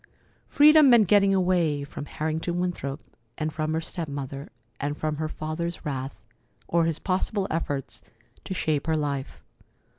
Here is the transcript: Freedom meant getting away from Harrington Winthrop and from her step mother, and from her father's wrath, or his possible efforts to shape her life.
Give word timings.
Freedom 0.47 0.89
meant 0.89 1.07
getting 1.07 1.31
away 1.31 1.83
from 1.83 2.05
Harrington 2.05 2.57
Winthrop 2.59 3.01
and 3.37 3.53
from 3.53 3.71
her 3.73 3.81
step 3.81 4.07
mother, 4.07 4.49
and 4.79 4.97
from 4.97 5.17
her 5.17 5.27
father's 5.27 5.85
wrath, 5.85 6.23
or 6.67 6.85
his 6.85 6.97
possible 6.97 7.45
efforts 7.51 8.01
to 8.45 8.55
shape 8.55 8.87
her 8.87 8.97
life. 8.97 9.43